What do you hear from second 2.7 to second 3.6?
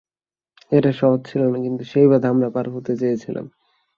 হতে পেরেছিলাম।